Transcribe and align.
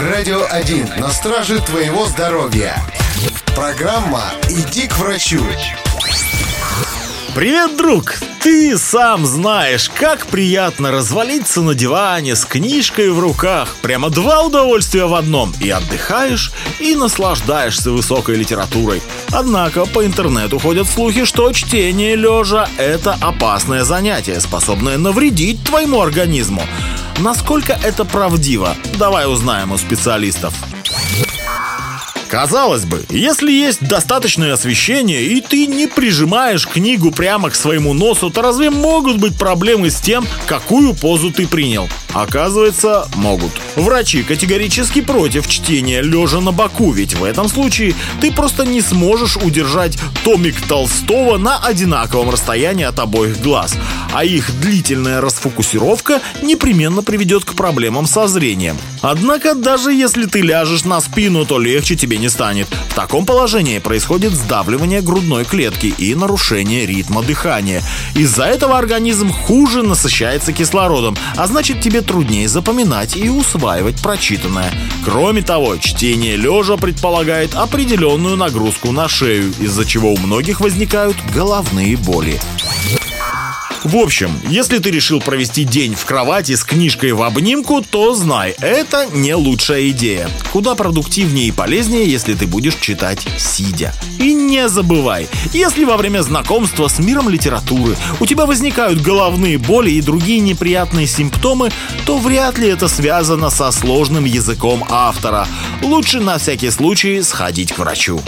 Радио 0.00 0.46
1 0.48 1.00
на 1.00 1.10
страже 1.10 1.58
твоего 1.58 2.06
здоровья. 2.06 2.76
Программа 3.56 4.26
«Иди 4.48 4.86
к 4.86 4.96
врачу». 4.96 5.40
Привет, 7.34 7.76
друг! 7.76 8.14
Ты 8.40 8.78
сам 8.78 9.26
знаешь, 9.26 9.90
как 9.90 10.26
приятно 10.26 10.92
развалиться 10.92 11.62
на 11.62 11.74
диване 11.74 12.36
с 12.36 12.44
книжкой 12.44 13.10
в 13.10 13.18
руках. 13.18 13.74
Прямо 13.82 14.08
два 14.08 14.42
удовольствия 14.42 15.06
в 15.06 15.14
одном. 15.14 15.52
И 15.60 15.68
отдыхаешь, 15.68 16.52
и 16.78 16.94
наслаждаешься 16.94 17.90
высокой 17.90 18.36
литературой. 18.36 19.02
Однако 19.32 19.84
по 19.84 20.06
интернету 20.06 20.60
ходят 20.60 20.88
слухи, 20.88 21.24
что 21.24 21.52
чтение 21.52 22.14
лежа– 22.14 22.68
это 22.78 23.16
опасное 23.20 23.82
занятие, 23.82 24.38
способное 24.38 24.96
навредить 24.96 25.64
твоему 25.64 26.00
организму. 26.00 26.62
Насколько 27.20 27.72
это 27.72 28.04
правдиво? 28.04 28.76
Давай 28.96 29.26
узнаем 29.26 29.72
у 29.72 29.78
специалистов. 29.78 30.54
Казалось 32.28 32.84
бы, 32.84 33.04
если 33.08 33.50
есть 33.50 33.80
достаточное 33.80 34.52
освещение 34.52 35.24
и 35.24 35.40
ты 35.40 35.66
не 35.66 35.88
прижимаешь 35.88 36.68
книгу 36.68 37.10
прямо 37.10 37.50
к 37.50 37.54
своему 37.54 37.92
носу, 37.94 38.30
то 38.30 38.42
разве 38.42 38.70
могут 38.70 39.16
быть 39.16 39.36
проблемы 39.36 39.90
с 39.90 40.00
тем, 40.00 40.26
какую 40.46 40.94
позу 40.94 41.32
ты 41.32 41.48
принял? 41.48 41.88
Оказывается, 42.18 43.06
могут. 43.14 43.52
Врачи 43.76 44.24
категорически 44.24 45.02
против 45.02 45.46
чтения 45.46 46.02
лежа 46.02 46.40
на 46.40 46.50
боку, 46.50 46.90
ведь 46.90 47.14
в 47.14 47.22
этом 47.22 47.48
случае 47.48 47.94
ты 48.20 48.32
просто 48.32 48.66
не 48.66 48.80
сможешь 48.80 49.36
удержать 49.36 49.96
томик 50.24 50.60
Толстого 50.66 51.38
на 51.38 51.58
одинаковом 51.58 52.30
расстоянии 52.30 52.84
от 52.84 52.98
обоих 52.98 53.40
глаз, 53.40 53.76
а 54.12 54.24
их 54.24 54.50
длительная 54.60 55.20
расфокусировка 55.20 56.20
непременно 56.42 57.04
приведет 57.04 57.44
к 57.44 57.54
проблемам 57.54 58.08
со 58.08 58.26
зрением. 58.26 58.76
Однако, 59.00 59.54
даже 59.54 59.92
если 59.92 60.26
ты 60.26 60.40
ляжешь 60.40 60.84
на 60.84 61.00
спину, 61.00 61.46
то 61.46 61.60
легче 61.60 61.94
тебе 61.94 62.18
не 62.18 62.28
станет. 62.28 62.66
В 62.88 62.94
таком 62.94 63.26
положении 63.26 63.78
происходит 63.78 64.32
сдавливание 64.32 65.02
грудной 65.02 65.44
клетки 65.44 65.86
и 65.86 66.16
нарушение 66.16 66.84
ритма 66.84 67.22
дыхания. 67.22 67.80
Из-за 68.16 68.42
этого 68.42 68.76
организм 68.76 69.30
хуже 69.30 69.84
насыщается 69.84 70.52
кислородом, 70.52 71.16
а 71.36 71.46
значит 71.46 71.80
тебе 71.80 72.02
труднее 72.08 72.48
запоминать 72.48 73.16
и 73.16 73.28
усваивать 73.28 74.02
прочитанное. 74.02 74.72
Кроме 75.04 75.42
того, 75.42 75.76
чтение 75.76 76.36
лежа 76.36 76.76
предполагает 76.76 77.54
определенную 77.54 78.36
нагрузку 78.36 78.90
на 78.90 79.08
шею, 79.08 79.52
из-за 79.60 79.84
чего 79.84 80.12
у 80.12 80.16
многих 80.16 80.60
возникают 80.60 81.16
головные 81.32 81.96
боли. 81.96 82.40
В 83.88 83.96
общем, 83.96 84.38
если 84.46 84.80
ты 84.80 84.90
решил 84.90 85.18
провести 85.18 85.64
день 85.64 85.94
в 85.94 86.04
кровати 86.04 86.56
с 86.56 86.62
книжкой 86.62 87.12
в 87.12 87.22
обнимку, 87.22 87.80
то 87.80 88.14
знай, 88.14 88.54
это 88.60 89.06
не 89.14 89.34
лучшая 89.34 89.88
идея. 89.88 90.28
Куда 90.52 90.74
продуктивнее 90.74 91.46
и 91.46 91.52
полезнее, 91.52 92.04
если 92.04 92.34
ты 92.34 92.46
будешь 92.46 92.74
читать 92.74 93.26
сидя. 93.38 93.94
И 94.18 94.34
не 94.34 94.68
забывай, 94.68 95.26
если 95.54 95.84
во 95.84 95.96
время 95.96 96.20
знакомства 96.20 96.88
с 96.88 96.98
миром 96.98 97.30
литературы 97.30 97.96
у 98.20 98.26
тебя 98.26 98.44
возникают 98.44 99.00
головные 99.00 99.56
боли 99.56 99.92
и 99.92 100.02
другие 100.02 100.40
неприятные 100.40 101.06
симптомы, 101.06 101.70
то 102.04 102.18
вряд 102.18 102.58
ли 102.58 102.68
это 102.68 102.88
связано 102.88 103.48
со 103.48 103.70
сложным 103.70 104.26
языком 104.26 104.84
автора. 104.90 105.48
Лучше 105.80 106.20
на 106.20 106.36
всякий 106.36 106.68
случай 106.68 107.22
сходить 107.22 107.72
к 107.72 107.78
врачу. 107.78 108.20